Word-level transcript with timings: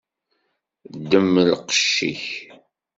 Ddem 0.99 1.29
lqec-ik. 1.49 2.23